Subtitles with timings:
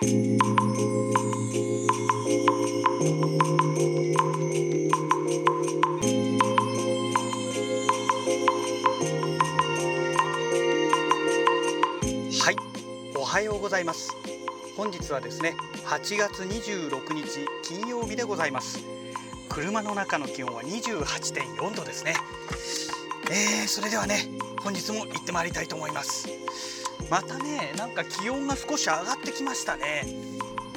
[0.00, 0.04] は
[12.52, 12.56] い、
[13.16, 14.16] おはようございます。
[14.76, 18.84] 本日はですね、8月26日金曜日でございます。
[19.48, 22.14] 車の中の気温は28.4度ですね。
[23.32, 24.28] えー、それではね、
[24.62, 26.37] 本日も行ってまいりたいと思います。
[27.10, 30.04] またね、なんか気温が少し上がってきましたね。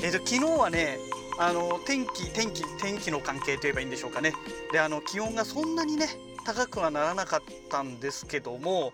[0.02, 0.98] えーと昨日はね、
[1.38, 4.34] あの天気天気天気の関係といえばいいんでしょうかね。
[4.72, 6.08] で、あの気温がそんなにね
[6.46, 8.94] 高くはならなかったんですけども。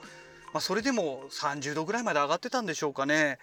[0.53, 3.37] まあ、それでも30度ぐらいまで上がってたんでしょうかね。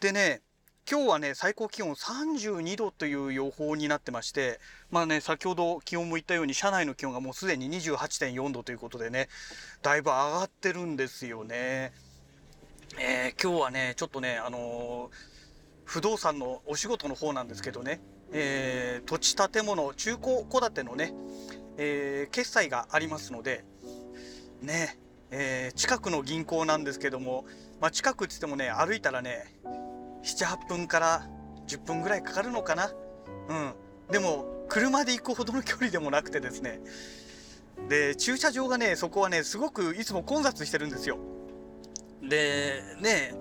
[0.00, 0.42] でね
[0.88, 9.28] 今日はね最高気温32度という予報になってましてまあね先ほど気温も言ったように車内の気温がもうすでに28.4度ということでね
[9.82, 11.92] だいぶ上がってるんですよね。
[12.98, 15.34] えー今日はねちょっとねあのー
[15.84, 18.00] 不動産のお仕事の方なんですけどね、
[18.32, 21.12] えー土地建物中古戸建てのね、
[21.76, 23.64] え決済がありますので
[24.62, 24.98] ね
[25.30, 27.44] え近くの銀行なんですけども、
[27.80, 29.44] まあ、近くっつってもね歩いたらね
[30.22, 31.28] 78分から
[31.68, 32.90] 10分ぐらいかかるのかな。
[33.48, 33.74] うん。
[34.10, 36.80] でも車で行くほどの距離でもなくてですね。
[37.88, 41.18] で駐車場がねそこはねすごくいつも混雑してるんですよ。
[42.28, 43.34] でね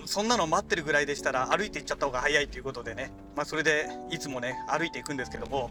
[0.00, 5.70] うんそんなの待ってるぐらいでしたら歩いて行っちゃった方が早いということでね、まあ、それでいつもね歩いていくんですけども。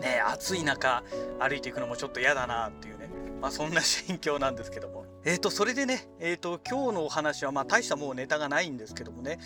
[0.00, 1.02] ね暑い中
[1.38, 3.08] 歩いていくのもちょっと嫌だなっていうね。
[3.40, 5.04] まあ、そんな心境なんですけども。
[5.24, 9.38] えー、とそれでね、えー、と今日のお話はまあ大したもうネタがないんですけどもね、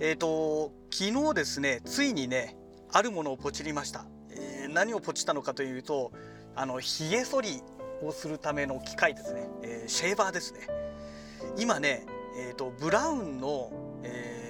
[0.00, 2.56] えー、と昨日ですねついにね
[2.92, 6.12] あるものをポチりました、え何をポチったのかというと
[6.54, 7.62] あのひげ剃り
[8.02, 10.60] をするための機械ですね、えーシェーバーですね。
[11.56, 12.06] 今ね、
[12.38, 13.70] えー、とブラウンの、
[14.02, 14.44] えー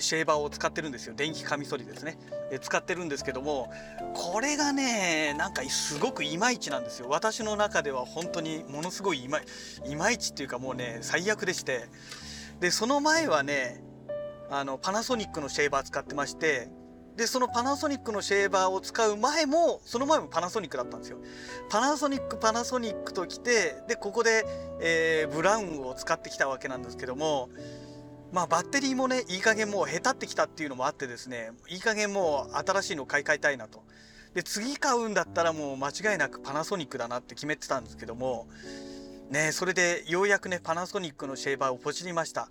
[0.00, 1.14] シェーバーを使ってるんですよ。
[1.14, 2.18] 電気カミソリですね、
[2.50, 3.72] えー使ってるんですけども
[4.14, 7.08] これがねなんかすごくいまいちなんですよ。
[7.08, 9.44] 私の中では本当にものすごいいまい
[9.86, 11.86] いまいちっていうかもうね最悪でして。
[12.60, 13.82] でその前はね
[14.50, 16.68] あのパナソニックのシェーバー使ってまして
[17.16, 21.18] でそのパナソニックのシェーバーを使う前もその前もパナソニックだったんですよ。
[21.68, 24.44] パナソニックパナソニックときてでここで、
[24.80, 27.50] えーブラウンを使ってきたわけなんですけども
[28.32, 33.82] まあバッテリーもねいい加減もうへたってきたっていうのもあってですねいい加減もう新しいの買い替えたいなと。
[34.34, 38.48] で次買うんだったらもう間違いなくパナソニックだなって決めてたんですけども
[39.30, 42.48] ねそれでようやくねパナソニックのシェーバーをポチりました。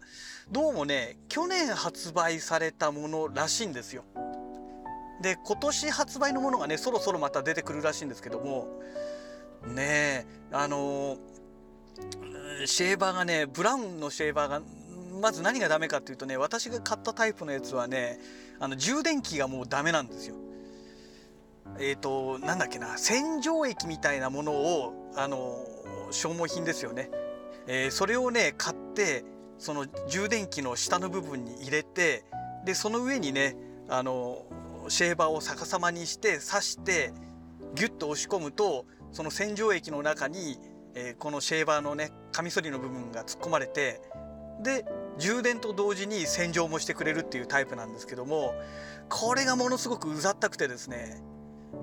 [0.52, 4.04] どうもね去年発売されたものらしいんですよ。
[5.22, 8.68] で今年発売のものがねそろそろまた出てくるらしいんですけども。
[9.68, 11.18] ねえあの
[12.66, 14.62] シェーバーがねブラウンのシェーバーが
[15.20, 18.20] まず何がダメかっていうとね私が買ったタイプのやつはね
[18.60, 20.36] あの充電器がもうダメなんですよ。
[21.80, 25.64] えっ、となんだっけな洗浄液みたいなものをあの
[26.12, 27.10] 消耗品ですよね、
[27.68, 29.24] えーそれをね買って
[29.58, 32.26] その充電器の下の部分に入れて
[32.66, 33.56] でその上にね
[33.88, 34.46] あの
[34.92, 37.14] シェーバーを逆さまにして刺して
[37.76, 40.58] ギュッと押し込むとその洗浄液の中に、
[40.96, 44.02] えーこのシェーバーのねカミソリの部分が突っ込まれて
[44.62, 44.84] で
[45.18, 48.54] 充電と同時に洗浄もしてくれるっていうタイプなんですけども
[49.08, 51.24] これがものすごくうざったくてですね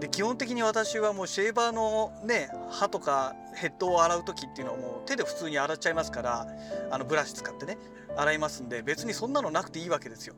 [0.00, 6.46] で基本的に私はもうシェーバーのね歯とかヘッドを洗う時っていうのはもう手で普通に洗っちゃいますから
[6.90, 7.78] あのブラシ使ってね
[8.18, 10.34] 洗いますんで別にそんなのなくていいわけですよ。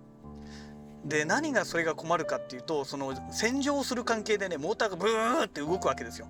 [1.04, 6.26] で何がそれが困るかっていうとその洗浄する関係でねモーターがブーンって動くわけですよ。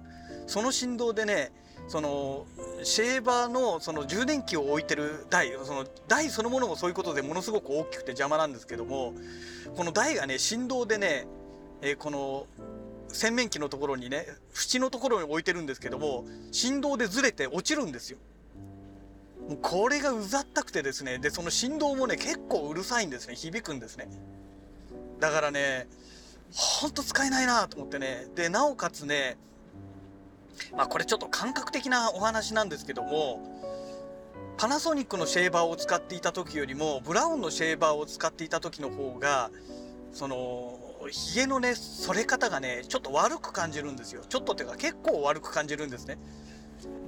[0.46, 1.52] その振動でね
[1.88, 2.46] その
[2.82, 9.12] シェーバーのその充電器を置いてる台その台そのものもそういうことでものすごく大きくて邪魔なんですけども
[9.76, 11.26] この台がね振動でね、
[11.82, 12.46] えーこの
[13.12, 18.18] 洗面器のところにね縁のところに置いてるんですけども振動でずれて落ちるんですよ。
[19.48, 24.08] もうこれがうざったくてですねでその振動もね結構うるさいんですね響くんですね。
[25.20, 25.86] だからね
[26.52, 28.26] ほんと使えないなと思ってね。
[28.34, 29.36] でなおかつね
[30.76, 33.40] まあこれちょっと感覚的なお話なんですけども
[34.56, 39.50] パナソニックのシェーバーを使っていた時よりもブラウンのシェーバーを使っていた時の方が
[40.12, 40.78] その
[41.10, 44.22] ひげのね剃れ方がねちょっと悪く感じるんですよ。
[44.28, 46.18] ちょっとっていうか結構悪く感じるんですね。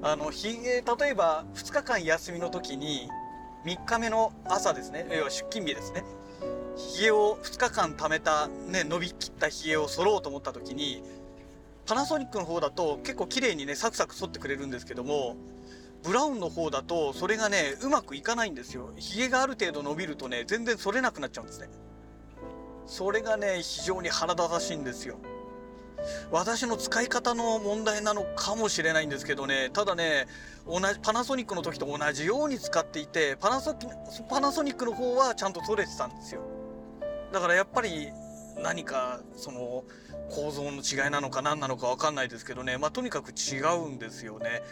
[0.02, 3.08] あのひげ例えば2日間休みの時に
[3.64, 5.06] 3日目の朝ですね。
[5.10, 6.04] 要は出勤日ですね。
[6.76, 11.02] ひげを2日間貯めた、ね、伸びきったひげを剃ろうと思った時に
[11.86, 15.36] パナソニックの方だと結構綺麗にねサクサク剃ってくれるんですけども
[16.02, 18.90] ブラウンの方だとそれがねうまくいかないんですよ。
[18.96, 21.68] ひげがある程度伸びるとね全然剃れなくなっちゃうんですね。
[22.86, 25.18] それがね非常に腹立たしいんですよ。
[26.32, 29.70] 私の使い方の問題なのかもしれないんですけどね。
[29.72, 30.26] ただね
[30.66, 33.74] 同じパナソニックの時と同じように使っていてパナソ
[34.28, 36.42] パナソニックの方はちゃんと取れてたんですよ。
[37.32, 38.10] だからやっぱり
[38.62, 39.84] 何かその
[40.30, 44.62] 構造の違いなのか何なのか分かんないですけどねまあとにかく違うんですよね。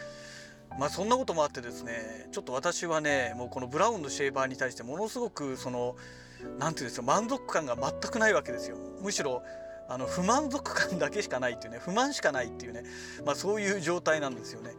[0.79, 5.97] まあそんなこともあってですねちょっと私はねもうこのブラウンのシェーバーに対してものすごくその
[6.39, 8.77] 何て言うんですか満足感が全くないわけですよ。
[9.01, 9.43] むしろ
[9.89, 12.83] あの不満足感だけしかないっていうね不満しかないっていうね、
[13.25, 14.71] まあ、そういう状態なんですよね。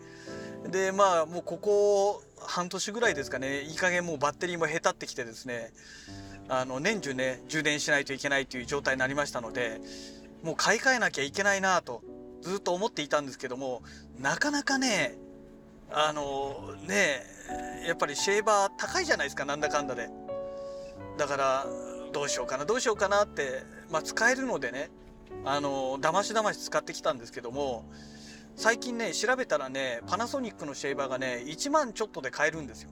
[0.70, 5.73] でまあもうここ半年ぐらいですかねいい加減もうバッテリーもへたってきてですね
[6.49, 9.81] あの年中ね充電しないといけないという状態になりましたので
[10.43, 12.03] もう買い替えなきゃいけないなと
[12.43, 13.83] ずっと思っていたんですけども
[14.19, 15.17] なかなかね
[15.91, 17.23] あのね
[17.87, 20.09] やっぱりシェーバー高いじゃないですかなんだかんだで。
[21.19, 21.67] だから
[22.12, 24.91] どうしようかなどうしようかなってまあ使えるのでね
[25.44, 27.85] あのだましだまし使ってきたんですけども
[28.56, 32.91] 最近ね調べたらねパナソニックのシェーバーがね1万ちょっとで買えるんですよ。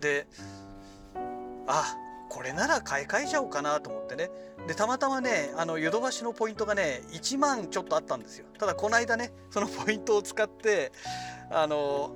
[0.00, 0.26] で
[1.66, 1.96] あ
[2.28, 4.30] これなら買い替えちゃおうかなと思ってね。
[4.66, 8.46] でたまたまねあのヨドバシのポイントがね1万ちょっとあったんですよ。
[8.58, 10.92] ただこの間ねそのポイントを使って
[11.50, 12.14] あの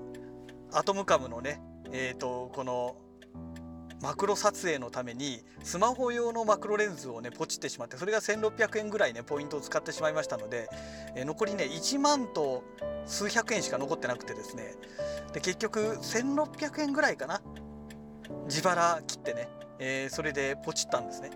[0.72, 1.60] アトムカムのね
[1.92, 2.96] えっ、ー、とこの
[4.00, 10.68] マクロ撮影のためにスマホ用のマクロレンズをねポチってしまってそれが1600円ぐらいねポイントを使ってしまいましたので、
[11.14, 12.62] えー、残りね1万と
[13.06, 14.74] 数百円しか残ってなくてですね。
[15.32, 17.42] で結局1600円ぐらいかな。
[18.46, 21.30] 自腹切ってね、えー、それでポチったんですね。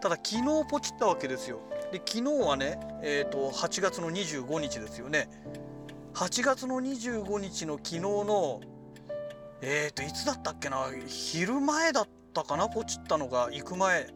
[0.00, 1.60] ただ昨日ポチったわけですよ。
[1.92, 5.28] で昨日はね、えーと、8月の25日ですよね。
[6.14, 8.60] 8月の25日の昨日の
[9.62, 14.08] えーといつだったっけな昼前だったかなポチったのが行く前。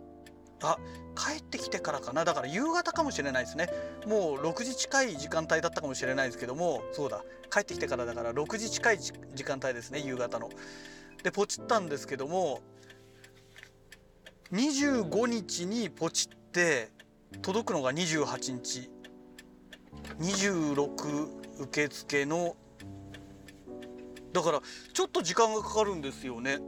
[0.63, 0.77] あ
[1.17, 2.25] 帰ってきてからかな。
[2.25, 3.69] だから夕方かもしれないですね。
[4.07, 9.13] もう6時近い時間帯だったかもしれないですけどもそうだ帰ってきてからだから6時近い時
[9.45, 10.51] 間帯ですね夕方の。
[11.23, 12.61] でポチったんですけども
[14.53, 16.91] 25日にポチって
[17.43, 18.91] 届くのが28日
[20.19, 21.29] 26
[21.61, 22.57] 受付の
[24.33, 24.63] だから
[24.93, 26.59] ちょっと時間がかかるんですよね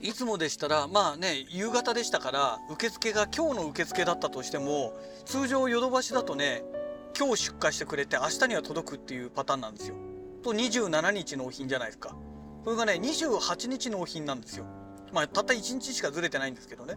[0.00, 4.92] いつもでしたらまあね夕方でしたから受付が今日の受付だったとしても
[5.24, 6.62] 通常ヨドバシだとね
[7.18, 9.94] 今日出荷してくれて明日には届くっていうパターンなんですよ。
[10.42, 12.14] と27日納品じゃないですか。
[12.66, 14.64] これがね28日納品なんですよ。
[15.12, 16.96] まあたった1日しかずれてないんですけどね。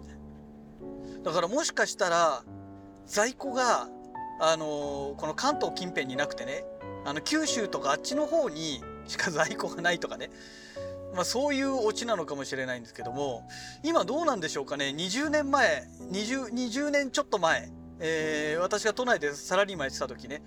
[1.24, 2.44] だからもしかしたら
[3.06, 3.88] 在庫が
[4.42, 6.64] あのー、この関東近辺になくてね
[7.06, 10.32] あの九州とかあっちの方にしか在庫がないとかね。
[11.14, 13.48] まあ、そういうオチなのかもしれないんですけども
[13.84, 14.86] 今どうなんでしょうかね。
[14.98, 17.70] 20年前 20, 20年ちょっと前、
[18.00, 20.42] えー、私が都内でサラリーマンやってた時ね、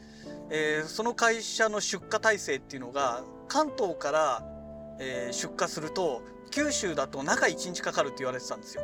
[0.51, 4.53] えー、その会社の出荷体制っていうのが関東から
[4.99, 8.83] えー、出荷すると九州だと中1日かかるって言われてたんですよ。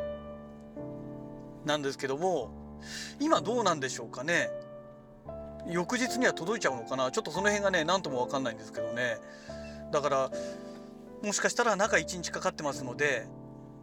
[1.65, 2.51] なんですけども
[3.19, 4.49] 今どうなんでしょうかね。
[5.67, 7.11] 翌日には届いちゃうのかな。
[7.11, 9.17] ちょっとその辺がね何とも分かんないんですけどね。
[9.91, 10.31] だから
[11.23, 13.27] もしかしたら中1日かかってますので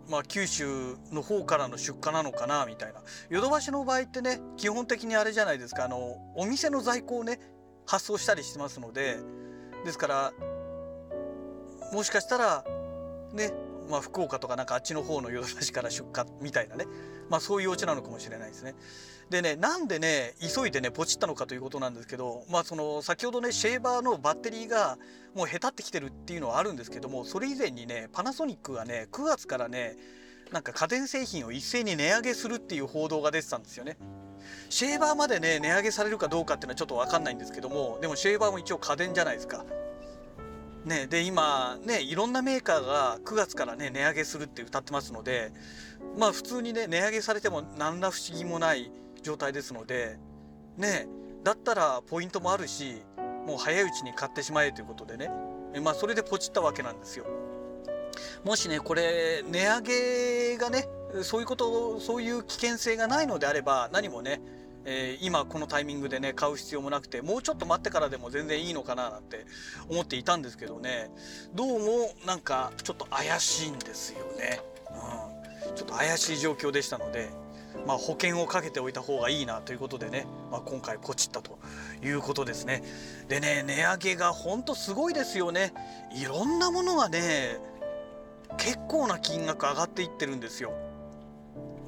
[0.08, 3.00] まあ九州の方からの出荷なのかなみたいな。
[3.30, 5.84] ヨドバシの場合ってね基本的にあれじゃないですか。
[5.84, 7.38] あのお店の在庫をね
[7.86, 9.18] 発送したりしてますので
[9.84, 10.32] ですから
[11.92, 12.64] もしかしたら
[13.32, 13.52] ね
[13.88, 16.86] まあ、福岡とかなんかあっちの方のヨドバシから出荷みたいなね、
[17.28, 18.74] まあ、そういうお家なのかもしれないですね。
[19.30, 24.98] でねなんでね急いでねポチったのかということなんですけど、まあ、その先ほどねシェーバーのバッテリーが
[25.34, 29.96] もうへたってきてるっていうのはあるんですけどもそれ以前にねパナソニックがね9月からね
[30.52, 33.96] なんか家電製品を一斉に値上げするっていう報道が出てたんですよね。
[34.70, 39.64] シェーバーまでね値上げされるかどうかっていうのはちょっと分かんないんですけどもでもシェーバーも一応家電じゃないですか。
[40.86, 45.50] ね、で今ねいろんなメーカーが9月からね値上げするって歌ってますので
[46.16, 50.16] まあ普通にね値上げされても何ら不思議もない状態ですので
[50.76, 51.08] ね
[51.42, 53.02] だったらポイントもあるし
[53.44, 55.28] もう早いうちに買ってしまえということでね
[55.82, 57.26] まあそれでポチったわけなんですよ。
[58.44, 60.88] もしねこれ値上げがね
[61.22, 64.40] そういうことそういう危険性がないのであれば何もね
[64.86, 69.44] えー、今このタイミングでね買う必要もなくてもうちょっと待ってからでも全然いいのかななんて
[69.90, 71.10] 思っていたんですけどね。
[71.54, 74.60] どうもなんかちょっと怪しいんですよね、
[75.68, 77.30] うん、ちょっと怪しい状況でしたので
[77.86, 81.58] まあ、保険をかけておいた方がいいなということでね、まあ、今回ポチったと
[82.02, 82.82] いうことですね。
[83.28, 85.72] でね値上げがほんとすごいですよね。
[86.14, 87.58] いろんなものがね
[88.58, 90.72] 結構な金額上がっていってるんですよ。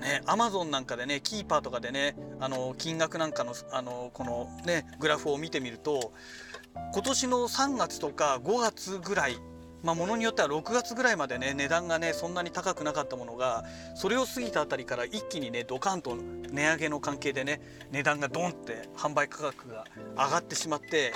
[0.01, 6.13] ね、アマゾンなんかでねキーパーとかでねあの金額なんかのあのこのねグラフを見てみると
[6.93, 9.37] 今年の3月とか5月ぐらい
[9.83, 13.65] まあ、ものによっては6月ぐらいまでね値段がねそんなに高くなかったものが
[13.95, 16.17] それを過ぎたあたりから一気にねドカンと
[16.51, 17.61] 値上げの関係でね
[17.93, 19.85] 値段がドンって販売価格が
[20.17, 21.13] 上がってしまって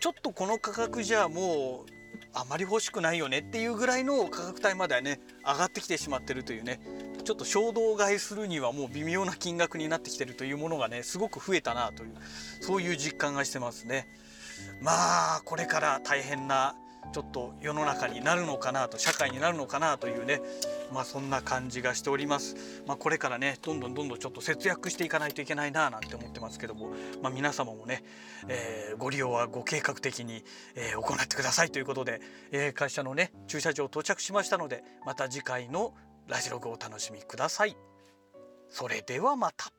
[0.00, 1.90] ちょっとこの価格じゃもう
[2.38, 6.80] あまり欲しくないよねっていうぐらいの価格帯まではね上がってきてしまってるというね
[7.24, 12.14] ちょっと衝動買いするにはもう微妙な金額になってきてるというものがねすごく増えたなという
[12.60, 14.06] そういう実感がしてますね。
[14.82, 16.76] まあこれから大変な
[17.12, 20.40] ちょっと世の中になるのかなと社会になるのかなというね
[20.92, 22.56] まあそんな感じがしております。
[22.86, 26.90] まあ、これからねどんどんどんどんちょっと節約していかないといけないななんて思ってますけども、
[27.22, 28.04] まあ、皆様もね、
[28.48, 30.44] えー、ご利用はご計画的に、
[30.74, 32.20] えー、行ってくださいということで、
[32.52, 35.94] えー、会社のね駐車場到着しましたのでまた次回の
[36.28, 37.76] ラジログをお楽しみください。
[38.68, 39.75] それではまた。